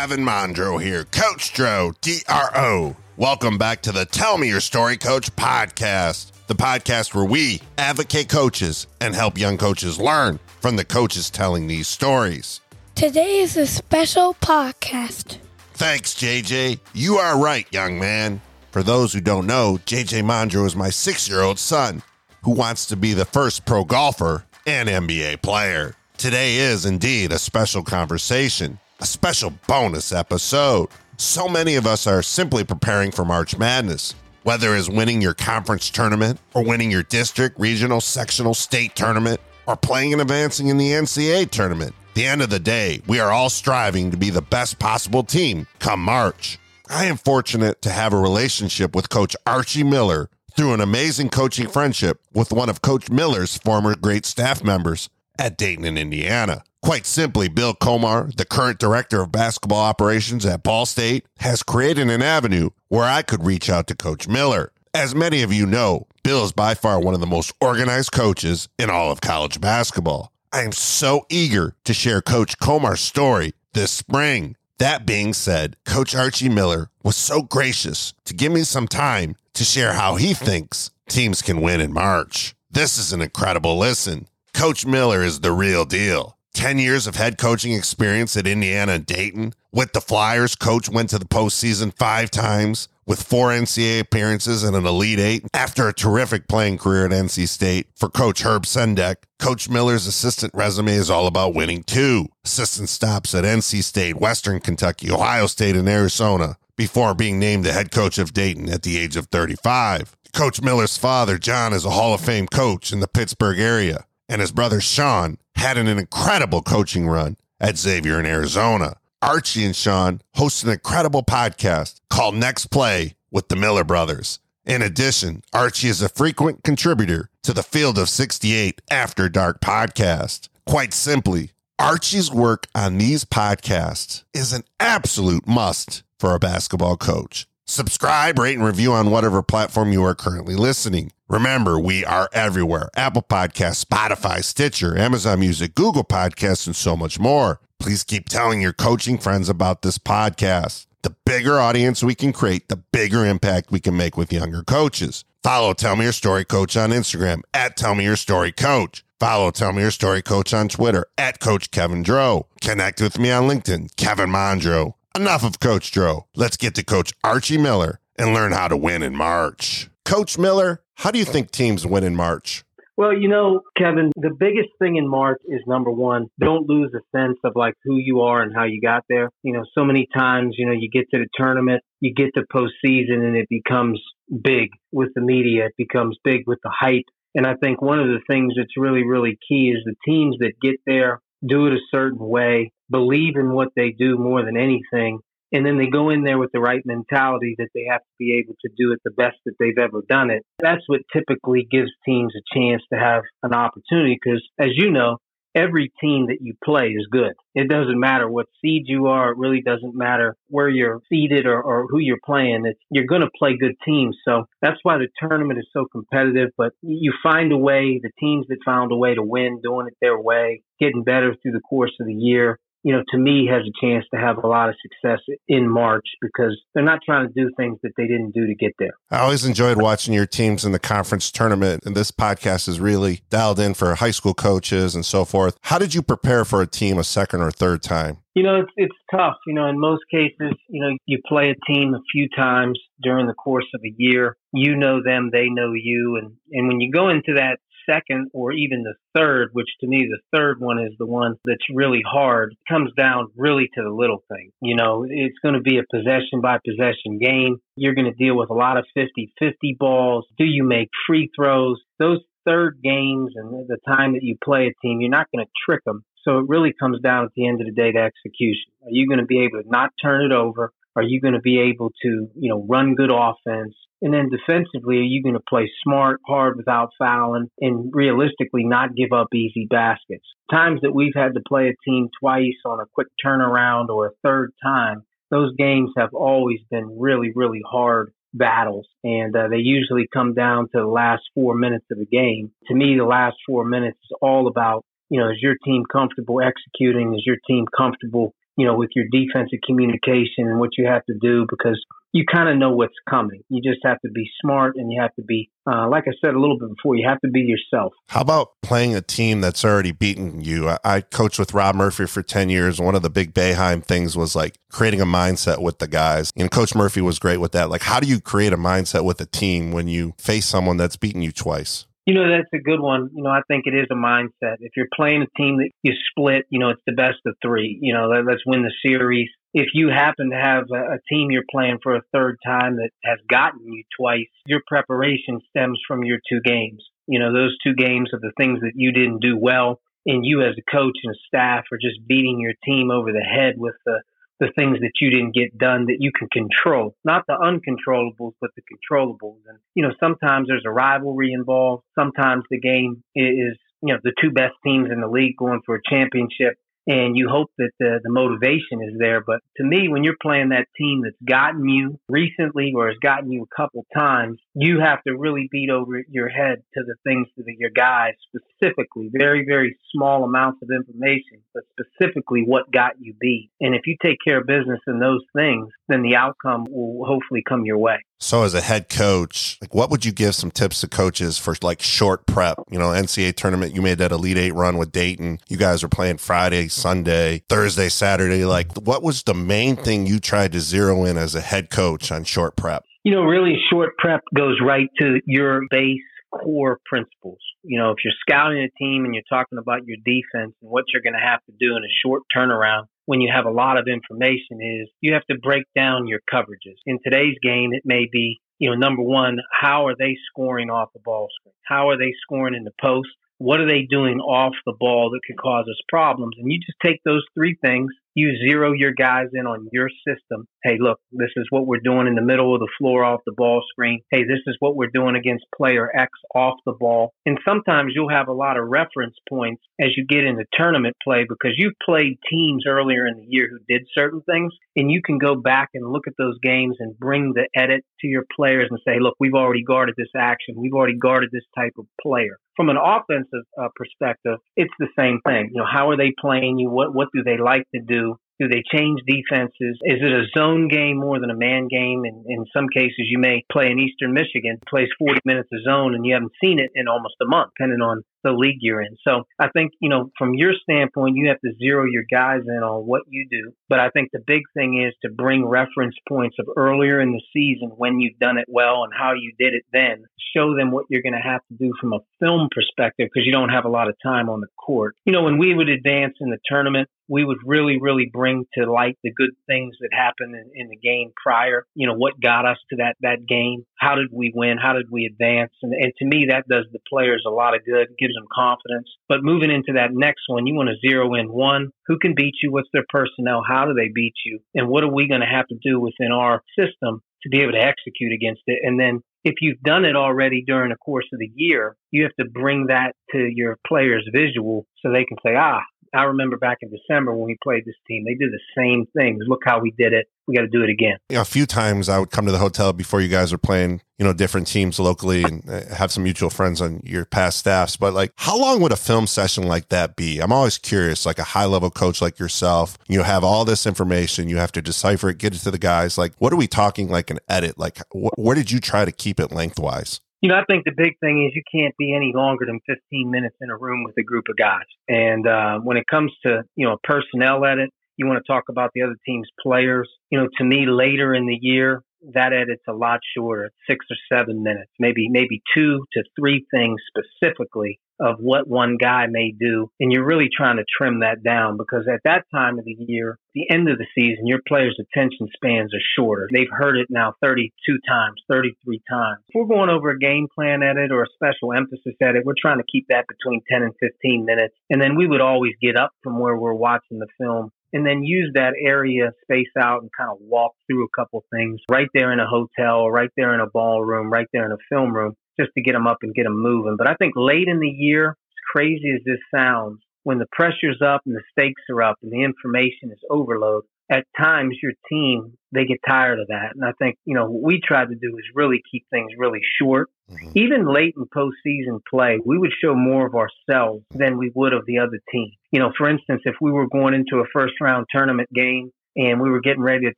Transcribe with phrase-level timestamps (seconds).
[0.00, 2.96] Kevin Mondro here, Coach Dro, D-R-O.
[3.18, 8.30] Welcome back to the Tell Me Your Story Coach podcast, the podcast where we advocate
[8.30, 12.62] coaches and help young coaches learn from the coaches telling these stories.
[12.94, 15.36] Today is a special podcast.
[15.74, 16.80] Thanks, JJ.
[16.94, 18.40] You are right, young man.
[18.70, 22.02] For those who don't know, JJ Mondro is my six year old son
[22.44, 25.94] who wants to be the first pro golfer and NBA player.
[26.16, 30.88] Today is indeed a special conversation, a special bonus episode.
[31.16, 35.88] So many of us are simply preparing for March Madness, whether it's winning your conference
[35.90, 40.90] tournament or winning your district, regional, sectional, state tournament, or playing and advancing in the
[40.90, 41.94] NCAA tournament.
[42.14, 45.66] The end of the day, we are all striving to be the best possible team
[45.78, 46.58] come March.
[46.88, 51.68] I am fortunate to have a relationship with Coach Archie Miller through an amazing coaching
[51.68, 56.64] friendship with one of Coach Miller's former great staff members at Dayton in Indiana.
[56.82, 62.08] Quite simply, Bill Komar, the current director of basketball operations at Ball State, has created
[62.08, 64.72] an avenue where I could reach out to Coach Miller.
[64.94, 68.68] As many of you know, Bill is by far one of the most organized coaches
[68.78, 70.32] in all of college basketball.
[70.52, 74.56] I am so eager to share Coach Komar's story this spring.
[74.78, 79.64] That being said, Coach Archie Miller was so gracious to give me some time to
[79.64, 82.54] share how he thinks teams can win in March.
[82.70, 84.26] This is an incredible listen.
[84.54, 86.36] Coach Miller is the real deal.
[86.54, 89.52] 10 years of head coaching experience at Indiana and Dayton.
[89.72, 94.76] With the Flyers, coach went to the postseason five times with four NCAA appearances and
[94.76, 95.46] an Elite Eight.
[95.54, 100.54] After a terrific playing career at NC State for Coach Herb Sendek, Coach Miller's assistant
[100.54, 102.26] resume is all about winning too.
[102.44, 107.72] Assistant stops at NC State, Western Kentucky, Ohio State, and Arizona before being named the
[107.72, 110.16] head coach of Dayton at the age of 35.
[110.32, 114.40] Coach Miller's father, John, is a Hall of Fame coach in the Pittsburgh area and
[114.40, 118.96] his brother Sean had an incredible coaching run at Xavier in Arizona.
[119.20, 124.38] Archie and Sean host an incredible podcast called Next Play with the Miller Brothers.
[124.64, 130.48] In addition, Archie is a frequent contributor to the Field of 68 After Dark podcast.
[130.64, 137.48] Quite simply, Archie's work on these podcasts is an absolute must for a basketball coach.
[137.70, 141.12] Subscribe, rate, and review on whatever platform you are currently listening.
[141.28, 147.20] Remember, we are everywhere Apple Podcasts, Spotify, Stitcher, Amazon Music, Google Podcasts, and so much
[147.20, 147.60] more.
[147.78, 150.86] Please keep telling your coaching friends about this podcast.
[151.02, 155.24] The bigger audience we can create, the bigger impact we can make with younger coaches.
[155.44, 159.04] Follow Tell Me Your Story Coach on Instagram at Tell Me Your Story Coach.
[159.20, 162.48] Follow Tell Me Your Story Coach on Twitter at Coach Kevin Dro.
[162.60, 164.94] Connect with me on LinkedIn, Kevin Mondro.
[165.16, 166.26] Enough of Coach Dro.
[166.36, 169.90] Let's get to Coach Archie Miller and learn how to win in March.
[170.04, 172.62] Coach Miller, how do you think teams win in March?
[172.96, 177.00] Well, you know, Kevin, the biggest thing in March is number one, don't lose a
[177.16, 179.30] sense of like who you are and how you got there.
[179.42, 182.42] You know, so many times, you know, you get to the tournament, you get to
[182.42, 184.00] postseason and it becomes
[184.42, 185.66] big with the media.
[185.66, 187.06] It becomes big with the hype.
[187.34, 190.52] And I think one of the things that's really, really key is the teams that
[190.62, 195.20] get there do it a certain way, believe in what they do more than anything,
[195.52, 198.38] and then they go in there with the right mentality that they have to be
[198.38, 200.44] able to do it the best that they've ever done it.
[200.60, 205.18] That's what typically gives teams a chance to have an opportunity because, as you know,
[205.52, 207.32] every team that you play is good.
[207.56, 209.32] It doesn't matter what seed you are.
[209.32, 212.62] It really doesn't matter where you're seeded or, or who you're playing.
[212.66, 214.16] It's, you're going to play good teams.
[214.24, 216.50] So that's why the tournament is so competitive.
[216.56, 219.96] But you find a way, the teams that found a way to win, doing it
[220.00, 223.62] their way, getting better through the course of the year you know, to me has
[223.62, 227.32] a chance to have a lot of success in March because they're not trying to
[227.34, 228.92] do things that they didn't do to get there.
[229.10, 233.22] I always enjoyed watching your teams in the conference tournament, and this podcast is really
[233.30, 235.58] dialed in for high school coaches and so forth.
[235.62, 238.18] How did you prepare for a team a second or third time?
[238.34, 239.36] You know, it's, it's tough.
[239.46, 243.26] You know, in most cases, you know, you play a team a few times during
[243.26, 244.36] the course of a year.
[244.52, 247.58] You know them, they know you, and and when you go into that
[247.90, 251.64] second or even the third, which to me, the third one is the one that's
[251.72, 254.50] really hard, comes down really to the little thing.
[254.60, 257.58] You know, it's going to be a possession by possession game.
[257.76, 260.26] You're going to deal with a lot of 50 50 balls.
[260.38, 261.80] Do you make free throws?
[261.98, 265.50] Those third games and the time that you play a team, you're not going to
[265.66, 266.04] trick them.
[266.24, 268.72] So it really comes down at the end of the day to execution.
[268.82, 270.72] Are you going to be able to not turn it over?
[270.96, 273.74] Are you going to be able to, you know, run good offense?
[274.02, 278.94] And then defensively, are you going to play smart, hard without fouling, and realistically not
[278.96, 280.24] give up easy baskets?
[280.50, 284.12] Times that we've had to play a team twice on a quick turnaround or a
[284.24, 288.88] third time, those games have always been really, really hard battles.
[289.04, 292.52] And uh, they usually come down to the last four minutes of the game.
[292.66, 296.40] To me, the last four minutes is all about you know, is your team comfortable
[296.40, 297.14] executing?
[297.14, 301.14] Is your team comfortable you know, with your defensive communication and what you have to
[301.20, 301.82] do because
[302.12, 303.42] you kind of know what's coming.
[303.48, 306.34] You just have to be smart and you have to be, uh, like I said
[306.34, 307.92] a little bit before, you have to be yourself.
[308.08, 310.68] How about playing a team that's already beaten you?
[310.68, 312.80] I, I coached with Rob Murphy for 10 years.
[312.80, 316.32] One of the big Boeheim things was like creating a mindset with the guys.
[316.36, 317.70] And Coach Murphy was great with that.
[317.70, 320.96] Like, how do you create a mindset with a team when you face someone that's
[320.96, 321.86] beaten you twice?
[322.06, 323.10] You know, that's a good one.
[323.14, 324.56] You know, I think it is a mindset.
[324.60, 327.78] If you're playing a team that you split, you know, it's the best of three.
[327.80, 329.28] You know, let's win the series.
[329.52, 332.90] If you happen to have a, a team you're playing for a third time that
[333.04, 336.82] has gotten you twice, your preparation stems from your two games.
[337.06, 339.80] You know, those two games are the things that you didn't do well.
[340.06, 343.54] And you as a coach and staff are just beating your team over the head
[343.58, 344.00] with the
[344.40, 348.50] the things that you didn't get done that you can control, not the uncontrollables, but
[348.56, 349.38] the controllables.
[349.46, 351.84] And, you know, sometimes there's a rivalry involved.
[351.94, 355.76] Sometimes the game is, you know, the two best teams in the league going for
[355.76, 356.56] a championship
[356.90, 359.22] and you hope that the, the motivation is there.
[359.24, 363.30] But to me, when you're playing that team that's gotten you recently or has gotten
[363.30, 367.28] you a couple times, you have to really beat over your head to the things
[367.36, 373.14] that your guys specifically, very, very small amounts of information, but specifically what got you
[373.20, 373.50] beat.
[373.60, 377.44] And if you take care of business in those things, then the outcome will hopefully
[377.48, 378.00] come your way.
[378.22, 381.54] So, as a head coach, like what would you give some tips to coaches for
[381.62, 382.58] like short prep?
[382.70, 385.38] You know, NCAA tournament, you made that Elite Eight run with Dayton.
[385.48, 388.44] You guys were playing Friday, Sunday, Thursday, Saturday.
[388.44, 392.12] Like, what was the main thing you tried to zero in as a head coach
[392.12, 392.84] on short prep?
[393.04, 397.38] You know, really, short prep goes right to your base core principles.
[397.62, 400.84] You know, if you're scouting a team and you're talking about your defense and what
[400.92, 403.76] you're going to have to do in a short turnaround, when you have a lot
[403.76, 406.76] of information is you have to break down your coverages.
[406.86, 410.90] In today's game, it may be, you know, number one, how are they scoring off
[410.94, 411.56] the ball screen?
[411.66, 413.08] How are they scoring in the post?
[413.38, 416.36] What are they doing off the ball that could cause us problems?
[416.38, 420.46] And you just take those three things you zero your guys in on your system.
[420.62, 423.32] Hey, look, this is what we're doing in the middle of the floor off the
[423.36, 424.00] ball screen.
[424.10, 427.12] Hey, this is what we're doing against player X off the ball.
[427.24, 431.24] And sometimes you'll have a lot of reference points as you get into tournament play
[431.28, 434.52] because you've played teams earlier in the year who did certain things.
[434.76, 438.06] And you can go back and look at those games and bring the edit to
[438.06, 440.54] your players and say, look, we've already guarded this action.
[440.58, 442.38] We've already guarded this type of player.
[442.56, 445.50] From an offensive uh, perspective, it's the same thing.
[445.52, 446.68] You know, how are they playing you?
[446.68, 448.09] What, what do they like to do?
[448.40, 449.76] Do they change defenses?
[449.84, 452.04] Is it a zone game more than a man game?
[452.04, 455.94] And in some cases, you may play in Eastern Michigan, plays 40 minutes of zone,
[455.94, 458.96] and you haven't seen it in almost a month, depending on the league you're in.
[459.06, 462.62] So I think, you know, from your standpoint, you have to zero your guys in
[462.62, 463.52] on what you do.
[463.68, 467.22] But I think the big thing is to bring reference points of earlier in the
[467.32, 470.04] season when you've done it well and how you did it then.
[470.36, 473.32] Show them what you're going to have to do from a film perspective because you
[473.32, 474.94] don't have a lot of time on the court.
[475.04, 478.70] You know, when we would advance in the tournament, we would really, really bring to
[478.70, 481.66] light the good things that happened in, in, the game prior.
[481.74, 483.66] You know, what got us to that, that game?
[483.76, 484.58] How did we win?
[484.62, 485.50] How did we advance?
[485.60, 488.88] And, and to me, that does the players a lot of good, them confidence.
[489.08, 492.34] But moving into that next one, you want to zero in one, who can beat
[492.42, 492.52] you?
[492.52, 493.42] What's their personnel?
[493.46, 494.40] How do they beat you?
[494.54, 497.52] And what are we going to have to do within our system to be able
[497.52, 498.60] to execute against it?
[498.62, 502.14] And then if you've done it already during the course of the year, you have
[502.18, 505.60] to bring that to your players visual so they can say, ah,
[505.94, 509.24] I remember back in December when we played this team, they did the same things.
[509.26, 510.06] Look how we did it.
[510.30, 510.98] We got to do it again.
[511.08, 513.38] You know, a few times I would come to the hotel before you guys were
[513.38, 517.38] playing, you know, different teams locally and uh, have some mutual friends on your past
[517.38, 517.76] staffs.
[517.76, 520.20] But like, how long would a film session like that be?
[520.20, 524.28] I'm always curious, like a high level coach like yourself, you have all this information,
[524.28, 525.98] you have to decipher it, get it to the guys.
[525.98, 527.58] Like, what are we talking like an edit?
[527.58, 530.00] Like, wh- where did you try to keep it lengthwise?
[530.20, 533.10] You know, I think the big thing is you can't be any longer than 15
[533.10, 534.66] minutes in a room with a group of guys.
[534.86, 537.70] And uh, when it comes to, you know, personnel edit,
[538.00, 539.88] you want to talk about the other team's players.
[540.10, 541.82] You know, to me, later in the year,
[542.14, 546.80] that edit's a lot shorter, six or seven minutes, maybe maybe two to three things
[546.88, 549.70] specifically of what one guy may do.
[549.78, 553.18] And you're really trying to trim that down because at that time of the year,
[553.34, 556.26] the end of the season, your players' attention spans are shorter.
[556.32, 559.18] They've heard it now 32 times, 33 times.
[559.28, 562.58] If we're going over a game plan edit or a special emphasis edit, we're trying
[562.58, 564.54] to keep that between 10 and 15 minutes.
[564.70, 568.02] And then we would always get up from where we're watching the film and then
[568.02, 572.12] use that area space out and kind of walk through a couple things right there
[572.12, 575.52] in a hotel, right there in a ballroom, right there in a film room just
[575.54, 576.76] to get them up and get them moving.
[576.76, 580.80] But I think late in the year, as crazy as this sounds, when the pressure's
[580.84, 585.36] up and the stakes are up and the information is overload, at times your team
[585.52, 586.52] they get tired of that.
[586.54, 589.40] And I think, you know, what we tried to do is really keep things really
[589.60, 589.88] short.
[590.10, 590.30] Mm-hmm.
[590.34, 594.64] Even late in postseason play, we would show more of ourselves than we would of
[594.66, 595.32] the other team.
[595.50, 599.20] You know, for instance, if we were going into a first round tournament game and
[599.20, 599.94] we were getting ready to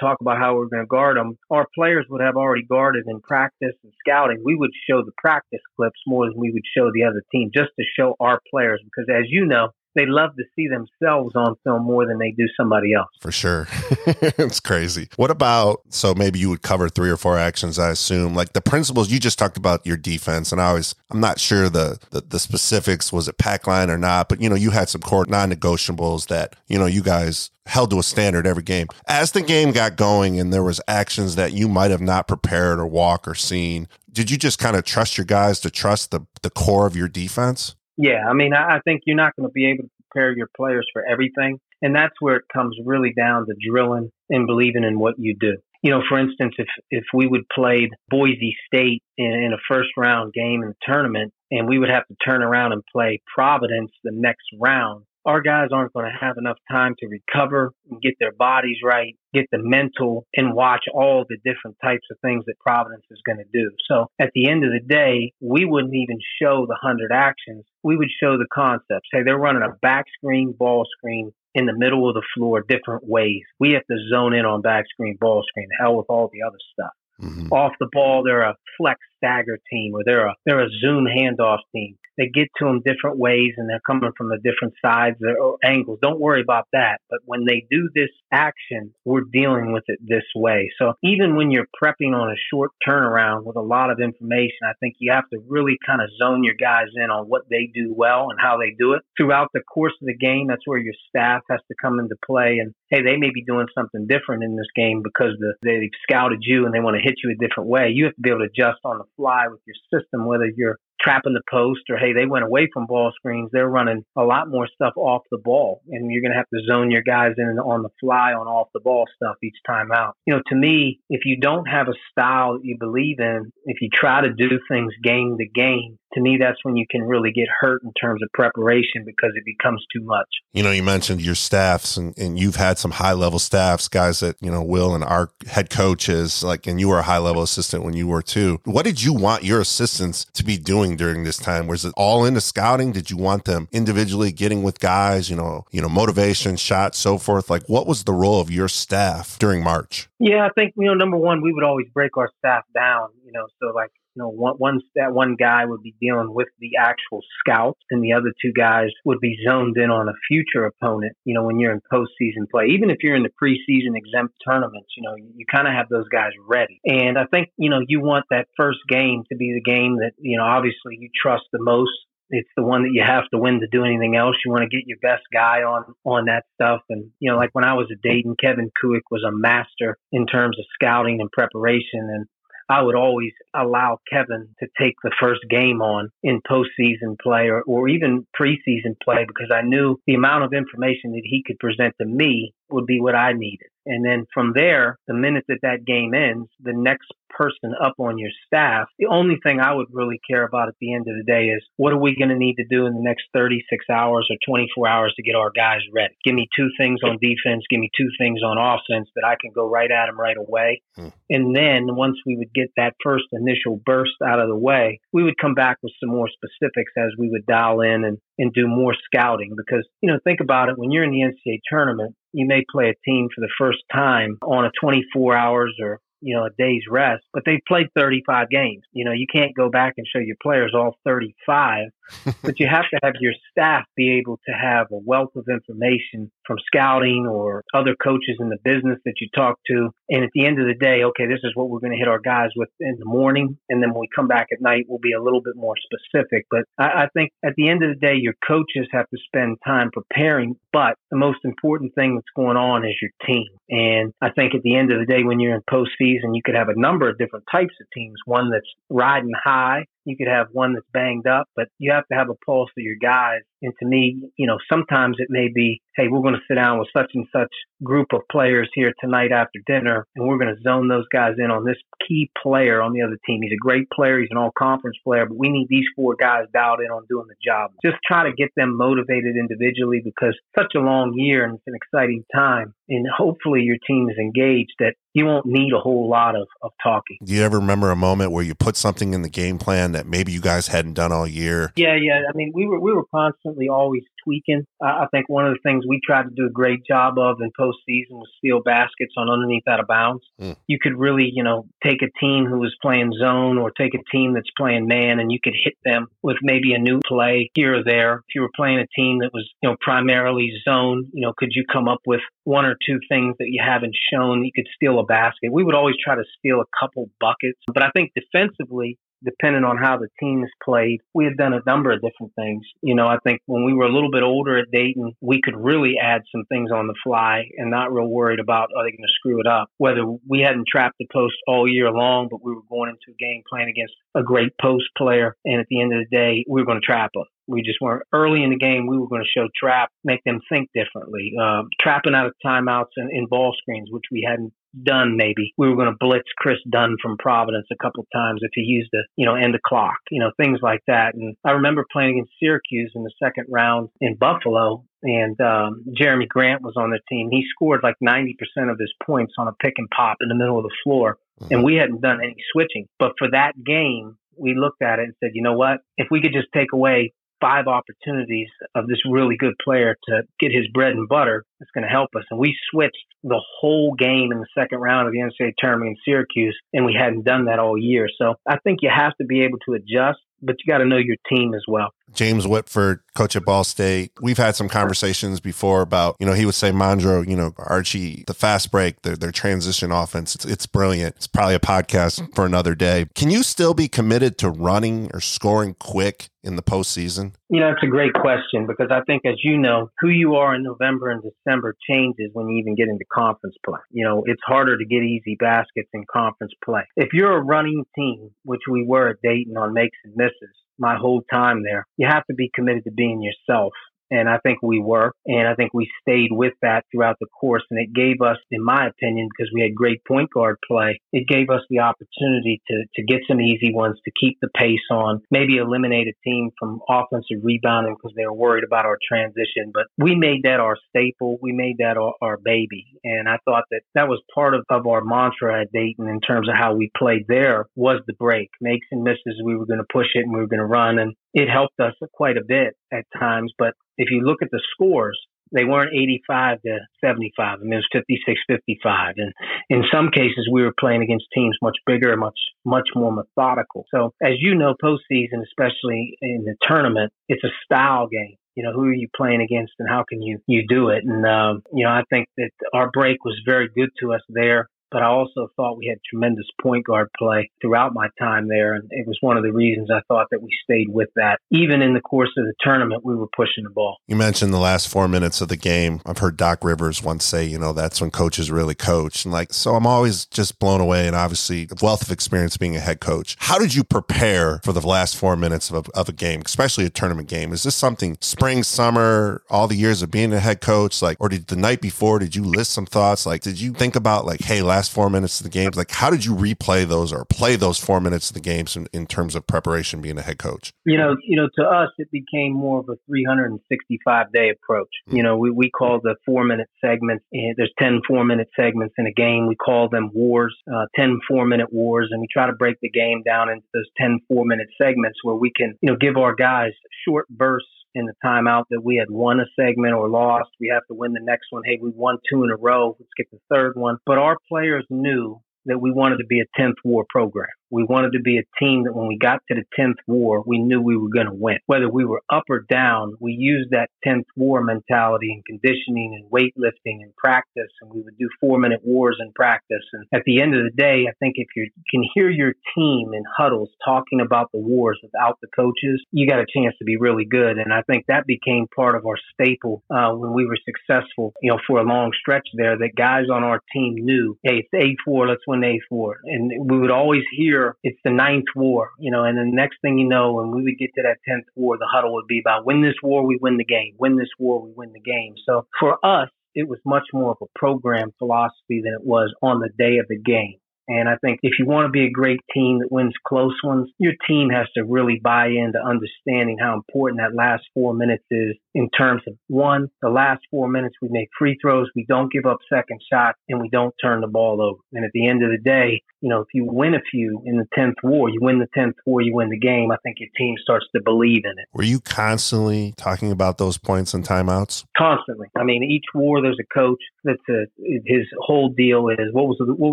[0.00, 3.04] talk about how we were going to guard them, our players would have already guarded
[3.08, 4.42] in practice and scouting.
[4.44, 7.70] We would show the practice clips more than we would show the other team just
[7.78, 11.84] to show our players because as you know, they love to see themselves on film
[11.84, 13.08] more than they do somebody else.
[13.20, 13.66] For sure.
[14.06, 15.08] it's crazy.
[15.16, 18.34] What about so maybe you would cover three or four actions, I assume.
[18.34, 21.68] Like the principles you just talked about your defense, and I always I'm not sure
[21.68, 24.88] the the, the specifics, was it pack line or not, but you know, you had
[24.88, 28.86] some core non negotiables that, you know, you guys held to a standard every game.
[29.06, 32.78] As the game got going and there was actions that you might have not prepared
[32.78, 36.26] or walk or seen, did you just kind of trust your guys to trust the
[36.42, 37.74] the core of your defense?
[38.02, 40.88] Yeah, I mean, I think you're not going to be able to prepare your players
[40.90, 41.58] for everything.
[41.82, 45.58] And that's where it comes really down to drilling and believing in what you do.
[45.82, 49.90] You know, for instance, if, if we would play Boise State in, in a first
[49.98, 53.90] round game in the tournament and we would have to turn around and play Providence
[54.02, 58.14] the next round, our guys aren't going to have enough time to recover and get
[58.18, 62.58] their bodies right, get the mental and watch all the different types of things that
[62.58, 63.70] Providence is going to do.
[63.88, 67.64] So at the end of the day, we wouldn't even show the 100 actions.
[67.82, 69.08] We would show the concepts.
[69.12, 73.02] Hey, they're running a back screen, ball screen in the middle of the floor different
[73.06, 73.42] ways.
[73.58, 76.58] We have to zone in on back screen, ball screen, hell with all the other
[76.72, 76.92] stuff.
[77.20, 77.52] Mm-hmm.
[77.52, 81.58] Off the ball, they're a flex stagger team or they're a, they're a zoom handoff
[81.74, 85.56] team they get to them different ways and they're coming from the different sides or
[85.64, 85.98] angles.
[86.02, 86.98] Don't worry about that.
[87.08, 90.70] But when they do this action, we're dealing with it this way.
[90.78, 94.72] So even when you're prepping on a short turnaround with a lot of information, I
[94.80, 97.94] think you have to really kind of zone your guys in on what they do
[97.96, 100.48] well and how they do it throughout the course of the game.
[100.48, 103.66] That's where your staff has to come into play and hey, they may be doing
[103.74, 107.14] something different in this game because the, they've scouted you and they want to hit
[107.22, 107.90] you a different way.
[107.94, 110.78] You have to be able to adjust on the fly with your system, whether you're
[111.00, 114.50] trapping the post or hey they went away from ball screens they're running a lot
[114.50, 115.80] more stuff off the ball.
[115.88, 118.68] And you're going to have to zone your guys in on the fly on off
[118.74, 120.14] the ball stuff each time out.
[120.26, 123.80] You know to me if you don't have a style that you believe in if
[123.80, 127.30] you try to do things game to game to me, that's when you can really
[127.32, 130.26] get hurt in terms of preparation because it becomes too much.
[130.52, 134.20] You know, you mentioned your staffs and, and you've had some high level staffs, guys
[134.20, 137.42] that, you know, Will and our head coaches, like, and you were a high level
[137.42, 138.60] assistant when you were too.
[138.64, 141.66] What did you want your assistants to be doing during this time?
[141.66, 142.92] Was it all into scouting?
[142.92, 147.18] Did you want them individually getting with guys, you know, you know, motivation, shots, so
[147.18, 147.50] forth?
[147.50, 150.08] Like, what was the role of your staff during March?
[150.18, 153.32] Yeah, I think, you know, number one, we would always break our staff down, you
[153.32, 156.72] know, so like you know, one, one that one guy would be dealing with the
[156.78, 161.16] actual scouts, and the other two guys would be zoned in on a future opponent.
[161.24, 164.90] You know, when you're in postseason play, even if you're in the preseason exempt tournaments,
[164.96, 166.80] you know, you, you kind of have those guys ready.
[166.84, 170.12] And I think you know you want that first game to be the game that
[170.18, 171.90] you know obviously you trust the most
[172.30, 174.36] it's the one that you have to win to do anything else.
[174.44, 176.80] You want to get your best guy on on that stuff.
[176.88, 180.26] And you know, like when I was at Dayton, Kevin Kuwik was a master in
[180.26, 182.08] terms of scouting and preparation.
[182.08, 182.26] And
[182.70, 187.62] I would always allow Kevin to take the first game on in postseason play or,
[187.62, 191.96] or even preseason play because I knew the amount of information that he could present
[192.00, 193.68] to me would be what I needed.
[193.86, 198.18] And then from there, the minute that that game ends, the next person up on
[198.18, 201.24] your staff, the only thing I would really care about at the end of the
[201.24, 204.28] day is what are we going to need to do in the next 36 hours
[204.30, 206.14] or 24 hours to get our guys ready?
[206.24, 209.52] Give me two things on defense, give me two things on offense that I can
[209.54, 210.82] go right at them right away.
[210.96, 211.08] Hmm.
[211.30, 215.22] And then once we would get that first initial burst out of the way, we
[215.22, 218.66] would come back with some more specifics as we would dial in and, and do
[218.66, 220.78] more scouting because, you know, think about it.
[220.78, 224.38] When you're in the NCAA tournament, you may play a team for the first time
[224.42, 228.82] on a 24 hours or you know, a day's rest, but they've played 35 games.
[228.92, 231.88] You know, you can't go back and show your players all 35,
[232.42, 236.30] but you have to have your staff be able to have a wealth of information
[236.50, 239.90] from scouting or other coaches in the business that you talk to.
[240.08, 242.08] And at the end of the day, okay, this is what we're going to hit
[242.08, 243.56] our guys with in the morning.
[243.68, 246.46] And then when we come back at night, we'll be a little bit more specific.
[246.50, 249.58] But I, I think at the end of the day, your coaches have to spend
[249.64, 250.56] time preparing.
[250.72, 253.46] But the most important thing that's going on is your team.
[253.68, 256.42] And I think at the end of the day, when you're in postseason, season, you
[256.44, 258.16] could have a number of different types of teams.
[258.24, 259.86] One that's riding high.
[260.04, 262.82] You could have one that's banged up, but you have to have a pulse of
[262.82, 266.40] your guys And to me, you know, sometimes it may be, hey, we're going to
[266.48, 267.50] sit down with such and such
[267.82, 271.50] group of players here tonight after dinner, and we're going to zone those guys in
[271.50, 271.76] on this
[272.06, 273.40] key player on the other team.
[273.42, 274.20] He's a great player.
[274.20, 277.26] He's an all conference player, but we need these four guys dialed in on doing
[277.28, 277.72] the job.
[277.84, 281.74] Just try to get them motivated individually because such a long year and it's an
[281.74, 282.74] exciting time.
[282.88, 286.72] And hopefully your team is engaged that you won't need a whole lot of, of
[286.82, 287.18] talking.
[287.24, 290.06] Do you ever remember a moment where you put something in the game plan that
[290.06, 291.72] maybe you guys hadn't done all year?
[291.76, 292.22] Yeah, yeah.
[292.28, 294.64] I mean, we were we were constantly always tweaking.
[294.82, 297.38] Uh, I think one of the things we tried to do a great job of
[297.40, 300.24] in postseason was steal baskets on underneath out of bounds.
[300.40, 300.56] Mm.
[300.66, 304.16] You could really, you know, take a team who was playing zone or take a
[304.16, 307.78] team that's playing man, and you could hit them with maybe a new play here
[307.78, 308.14] or there.
[308.28, 311.50] If you were playing a team that was, you know, primarily zone, you know, could
[311.52, 314.98] you come up with one or two things that you haven't shown you could steal
[314.98, 315.52] a basket?
[315.52, 319.76] We would always try to steal a couple buckets, but I think defensively, depending on
[319.76, 322.64] how the team teams played, we had done a number of different things.
[322.82, 325.56] You know, I think when we were a little bit older at Dayton, we could
[325.56, 329.06] really add some things on the fly and not real worried about are they going
[329.06, 329.68] to screw it up.
[329.78, 333.22] Whether we hadn't trapped the post all year long, but we were going into a
[333.22, 336.60] game playing against a great post player, and at the end of the day, we
[336.60, 337.24] were going to trap them.
[337.46, 338.86] We just weren't early in the game.
[338.86, 342.94] We were going to show trap, make them think differently, uh, trapping out of timeouts
[342.96, 344.52] and in ball screens, which we hadn't
[344.82, 345.52] done maybe.
[345.56, 348.62] We were going to blitz Kris Dunn from Providence a couple of times if he
[348.62, 351.14] used the, you know, end the clock, you know, things like that.
[351.14, 356.28] And I remember playing against Syracuse in the second round in Buffalo and um, Jerami
[356.28, 357.28] Grant was on the team.
[357.30, 358.34] He scored like 90%
[358.70, 361.18] of his points on a pick and pop in the middle of the floor.
[361.40, 361.54] Mm-hmm.
[361.54, 362.86] And we hadn't done any switching.
[362.98, 365.78] But for that game, we looked at it and said, you know what?
[365.96, 370.52] If we could just take away five opportunities of this really good player to get
[370.52, 371.44] his bread and butter.
[371.60, 372.24] It's going to help us.
[372.30, 375.96] And we switched the whole game in the second round of the NCAA tournament in
[376.04, 378.08] Syracuse, and we hadn't done that all year.
[378.18, 380.96] So I think you have to be able to adjust but you got to know
[380.96, 381.90] your team as well.
[382.12, 384.12] James Whitford, coach at Ball State.
[384.20, 388.24] We've had some conversations before about, you know, he would say, Mondro, you know, Archie,
[388.26, 391.16] the fast break, their, their transition offense, it's, it's brilliant.
[391.16, 393.06] It's probably a podcast for another day.
[393.14, 397.34] Can you still be committed to running or scoring quick in the postseason?
[397.48, 400.54] You know, it's a great question because I think, as you know, who you are
[400.54, 403.80] in November and December changes when you even get into conference play.
[403.90, 406.82] You know, it's harder to get easy baskets in conference play.
[406.96, 410.96] If you're a running team, which we were at Dayton on makes and misses, my
[410.96, 411.86] whole time there.
[411.96, 413.72] You have to be committed to being yourself.
[414.10, 415.12] And I think we were.
[415.26, 417.62] And I think we stayed with that throughout the course.
[417.70, 421.28] And it gave us, in my opinion, because we had great point guard play, it
[421.28, 425.20] gave us the opportunity to, to get some easy ones, to keep the pace on,
[425.30, 429.70] maybe eliminate a team from offensive rebounding because they were worried about our transition.
[429.72, 431.38] But we made that our staple.
[431.42, 432.86] We made that our, our baby.
[433.04, 436.48] And I thought that that was part of, of our mantra at Dayton in terms
[436.48, 438.50] of how we played there was the break.
[438.60, 440.98] Makes and misses, we were going to push it and we were going to run.
[440.98, 443.52] And it helped us quite a bit at times.
[443.58, 445.18] But if you look at the scores,
[445.52, 447.58] they weren't 85 to 75.
[447.58, 449.14] I mean, it was 56 55.
[449.16, 449.32] And
[449.68, 453.84] in some cases, we were playing against teams much bigger, and much, much more methodical.
[453.92, 458.36] So, as you know, postseason, especially in the tournament, it's a style game.
[458.54, 461.04] You know, who are you playing against and how can you, you do it?
[461.04, 464.68] And, um, you know, I think that our break was very good to us there
[464.90, 468.74] but I also thought we had tremendous point guard play throughout my time there.
[468.74, 471.38] And it was one of the reasons I thought that we stayed with that.
[471.50, 473.98] Even in the course of the tournament, we were pushing the ball.
[474.06, 476.00] You mentioned the last four minutes of the game.
[476.06, 479.24] I've heard Doc Rivers once say, you know, that's when coaches really coach.
[479.24, 482.80] And like, so I'm always just blown away and obviously wealth of experience being a
[482.80, 483.36] head coach.
[483.38, 486.84] How did you prepare for the last four minutes of a, of a game, especially
[486.84, 487.52] a tournament game?
[487.52, 491.02] Is this something spring, summer, all the years of being a head coach?
[491.02, 493.26] Like, or did the night before, did you list some thoughts?
[493.26, 495.76] Like, did you think about like, hey, last last four minutes of the games?
[495.76, 498.88] Like, how did you replay those or play those four minutes of the games in,
[498.94, 500.72] in terms of preparation being a head coach?
[500.86, 504.88] You know, you know, to us, it became more of a 365 day approach.
[505.06, 505.16] Mm-hmm.
[505.16, 508.94] You know, we, we call the four minute segments, and there's 10 four minute segments
[508.96, 509.48] in a game.
[509.48, 512.90] We call them wars, uh, 10 four minute wars, and we try to break the
[512.90, 516.34] game down into those 10 four minute segments where we can, you know, give our
[516.34, 516.72] guys
[517.06, 520.50] short bursts in the timeout that we had won a segment or lost.
[520.60, 521.62] We have to win the next one.
[521.64, 522.96] Hey, we won two in a row.
[522.98, 523.98] Let's get the third one.
[524.06, 527.48] But our players knew that we wanted to be a 10th war program.
[527.70, 530.58] We wanted to be a team that when we got to the 10th war, we
[530.58, 531.58] knew we were going to win.
[531.66, 536.30] Whether we were up or down, we used that 10th war mentality in conditioning and
[536.30, 537.70] weightlifting and practice.
[537.80, 539.84] And we would do four minute wars in practice.
[539.92, 543.10] And at the end of the day, I think if you can hear your team
[543.14, 546.96] in huddles talking about the wars without the coaches, you got a chance to be
[546.96, 547.58] really good.
[547.58, 551.50] And I think that became part of our staple uh, when we were successful, you
[551.50, 555.28] know, for a long stretch there that guys on our team knew, hey, it's A4,
[555.28, 556.12] let's win A4.
[556.24, 559.78] And we would always hear year, it's the ninth war, you know, and the next
[559.82, 562.40] thing you know, when we would get to that 10th war, the huddle would be
[562.40, 563.94] about win this war, we win the game.
[563.98, 565.34] Win this war, we win the game.
[565.46, 569.60] So for us, it was much more of a program philosophy than it was on
[569.60, 570.56] the day of the game.
[570.88, 573.88] And I think if you want to be a great team that wins close ones,
[573.98, 578.56] your team has to really buy into understanding how important that last four minutes is
[578.74, 582.46] in terms of one, the last four minutes we make free throws, we don't give
[582.46, 584.80] up second shots, and we don't turn the ball over.
[584.92, 587.56] And at the end of the day, you know, if you win a few in
[587.56, 590.28] the 10th war, you win the 10th war, you win the game, I think your
[590.36, 591.66] team starts to believe in it.
[591.72, 594.84] Were you constantly talking about those points and timeouts?
[594.96, 595.48] Constantly.
[595.58, 597.64] I mean, each war there's a coach that's a,
[598.06, 599.92] his whole deal is what was the, what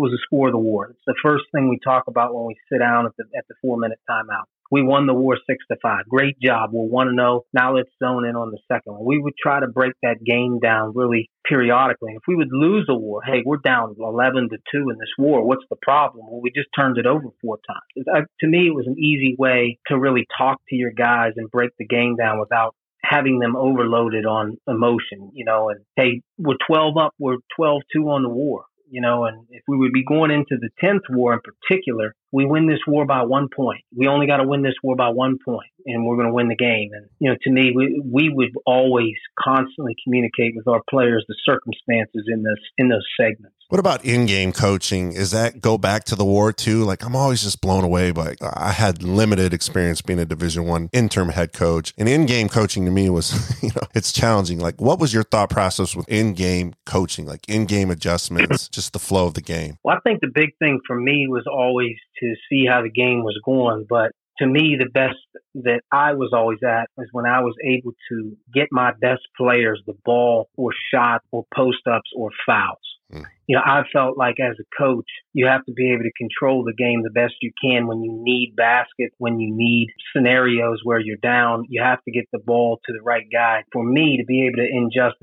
[0.00, 0.88] was the score of the war?
[0.90, 3.54] It's the first thing we talk about when we sit down at the at the
[3.62, 4.44] 4 minute timeout.
[4.70, 6.04] We won the war six to five.
[6.08, 6.70] Great job.
[6.72, 7.44] We'll want to know.
[7.52, 9.04] Now let's zone in on the second one.
[9.04, 12.12] We would try to break that game down really periodically.
[12.14, 15.46] If we would lose a war, hey, we're down 11 to two in this war.
[15.46, 16.26] What's the problem?
[16.30, 18.06] Well, we just turned it over four times.
[18.12, 21.50] Uh, to me, it was an easy way to really talk to your guys and
[21.50, 26.56] break the game down without having them overloaded on emotion, you know, and hey, we're
[26.66, 30.04] 12 up, we're 12 2 on the war you know, and if we would be
[30.04, 33.82] going into the 10th war in particular, we win this war by one point.
[33.94, 36.48] We only got to win this war by one point, and we're going to win
[36.48, 36.90] the game.
[36.92, 41.36] And, you know, to me, we, we would always constantly communicate with our players the
[41.44, 43.57] circumstances in this, in those segments.
[43.68, 45.12] What about in-game coaching?
[45.12, 46.84] Is that go back to the war too?
[46.84, 48.34] Like I'm always just blown away by.
[48.40, 52.90] I had limited experience being a Division One interim head coach, and in-game coaching to
[52.90, 54.58] me was, you know, it's challenging.
[54.58, 57.26] Like, what was your thought process with in-game coaching?
[57.26, 59.76] Like in-game adjustments, just the flow of the game.
[59.84, 63.22] Well, I think the big thing for me was always to see how the game
[63.22, 65.18] was going, but to me, the best
[65.56, 69.82] that I was always at was when I was able to get my best players
[69.86, 72.78] the ball or shot or post ups or fouls.
[73.12, 73.24] Mm.
[73.46, 76.64] You know, I felt like as a coach, you have to be able to control
[76.64, 81.00] the game the best you can when you need baskets, when you need scenarios where
[81.00, 83.64] you're down, you have to get the ball to the right guy.
[83.72, 84.68] For me to be able to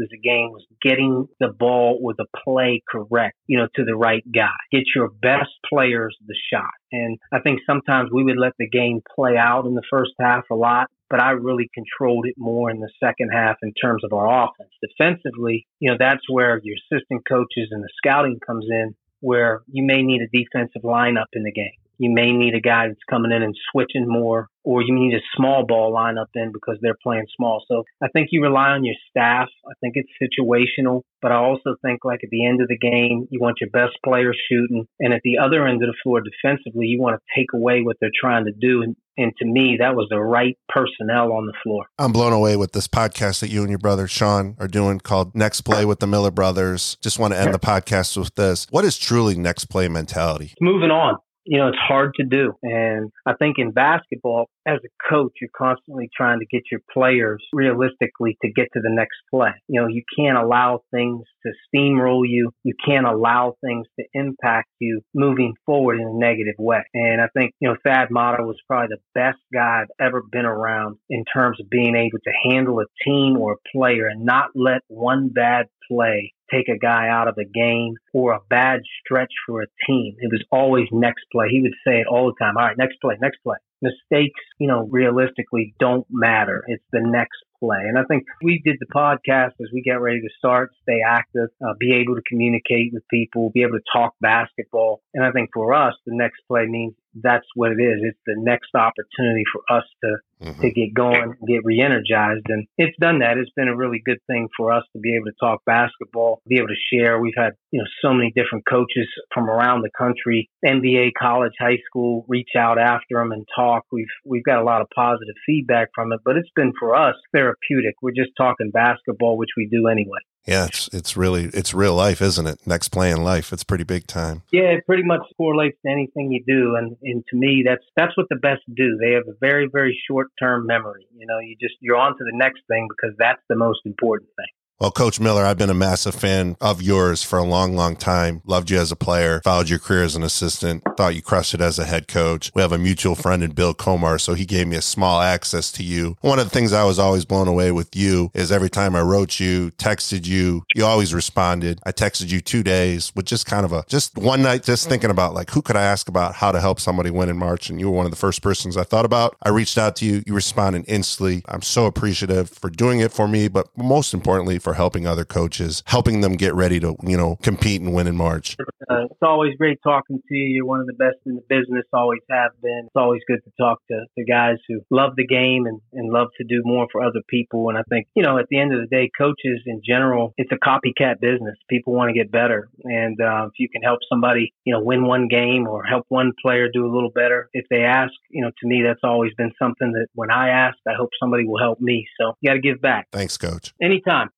[0.02, 3.95] as a game was getting the ball or the play correct, you know, to the
[3.95, 4.56] right guy.
[4.71, 6.71] Get your best players the shot.
[6.91, 10.43] And I think sometimes we would let the game play out in the first half
[10.52, 14.13] a lot but I really controlled it more in the second half in terms of
[14.13, 14.72] our offense.
[14.82, 19.84] Defensively, you know, that's where your assistant coaches and the scouting comes in, where you
[19.86, 21.78] may need a defensive lineup in the game.
[21.98, 25.22] You may need a guy that's coming in and switching more, or you need a
[25.38, 27.63] small ball lineup in because they're playing small.
[27.70, 29.48] So I think you rely on your staff.
[29.65, 33.28] I think it's situational, but I also think like at the end of the game,
[33.30, 34.88] you want your best players shooting.
[35.00, 37.96] And at the other end of the floor defensively, you want to take away what
[38.02, 41.54] they're trying to do and, and to me, that was the right personnel on the
[41.63, 41.86] floor.
[41.97, 45.36] I'm blown away with this podcast that you and your brother Sean are doing called
[45.36, 46.97] Next Play with the Miller Brothers.
[47.01, 48.67] Just want to end the podcast with this.
[48.69, 50.54] What is truly next play mentality?
[50.60, 52.54] Moving on you know, it's hard to do.
[52.63, 57.43] And I think in basketball, as a coach, you're constantly trying to get your players
[57.54, 59.51] realistically to get to the next play.
[59.67, 62.51] You know, you can't allow things to steamroll you.
[62.63, 66.84] You can't allow things to impact you moving forward in a negative way.
[66.93, 70.45] And I think, you know, Thad Matta was probably the best guy I've ever been
[70.45, 74.49] around in terms of being able to handle a team or a player and not
[74.56, 79.32] let one bad play take a guy out of a game or a bad stretch
[79.47, 80.15] for a team.
[80.19, 81.47] It was always next play.
[81.49, 82.58] He would say it all the time.
[82.58, 83.58] All right, next play, next play.
[83.86, 86.63] Mistakes, you know, realistically don't matter.
[86.67, 87.80] It's the next play.
[87.88, 91.50] And I think we did the podcast as we get ready to start, stay active,
[91.65, 95.02] uh, be able to communicate with people, be able to talk basketball.
[95.13, 98.01] And I think for us, the next play means that's what it is.
[98.01, 100.62] It's the next opportunity for us to mm-hmm.
[100.62, 103.38] to get going, get re-energized, and it's done that.
[103.38, 106.58] It's been a really good thing for us to be able to talk basketball, be
[106.58, 107.19] able to share.
[107.19, 111.80] We've had you know so many different coaches from around the country, NBA, college, high
[111.88, 113.84] school, reach out after them and talk.
[113.91, 117.15] We've we've got a lot of positive feedback from it, but it's been for us
[117.34, 117.95] therapeutic.
[118.01, 120.19] We're just talking basketball, which we do anyway.
[120.45, 122.60] Yeah, it's it's really it's real life, isn't it?
[122.67, 123.51] Next play in life.
[123.51, 124.43] It's pretty big time.
[124.51, 128.15] Yeah, it pretty much correlates to anything you do, and and to me, that's that's
[128.15, 128.97] what the best do.
[129.01, 131.08] They have a very very short term memory.
[131.15, 134.29] You know, you just you're on to the next thing because that's the most important
[134.36, 134.53] thing.
[134.77, 138.41] Well, Coach Miller, I've been a massive fan of yours for a long, long time.
[138.43, 141.61] Loved you as a player, followed your career as an assistant, thought you crushed it
[141.61, 142.51] as a head coach.
[142.53, 145.71] We have a mutual friend in Bill Comar, so he gave me a small access
[145.73, 146.17] to you.
[146.19, 149.01] One of the things I was always blown away with you is every time I
[149.01, 151.79] wrote you, texted you, you always responded.
[151.85, 154.89] I texted you two days with just kind of a, just one night, just mm.
[154.89, 157.69] thinking about like, who could I ask about how to help somebody win in March?
[157.69, 159.38] And you were one of the first persons I thought about.
[159.41, 160.21] I reached out to you.
[160.27, 161.43] You responded instantly.
[161.47, 165.84] I'm so appreciative for doing it for me, but most importantly, for helping other coaches,
[165.86, 168.58] helping them get ready to, you know, compete and win in March.
[168.89, 170.56] Uh, it's always great talking to you.
[170.56, 172.82] You're one of the best in the business, always have been.
[172.86, 176.30] It's always good to talk to, the guys who love the game and, and love
[176.39, 177.69] to do more for other people.
[177.69, 180.51] And I think, you know, at the end of the day, coaches in general, it's
[180.51, 181.56] a copycat business.
[181.69, 182.69] People want to get better.
[182.84, 186.32] And uh, if you can help somebody, you know, win one game or help one
[186.41, 189.51] player do a little better, if they ask, you know, to me, that's always been
[189.62, 192.08] something that when I ask, I hope somebody will help me.
[192.19, 193.08] So you got to give back.
[193.12, 193.73] Thanks, coach.
[193.80, 194.30] Anytime.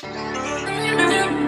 [0.00, 1.47] Thank you.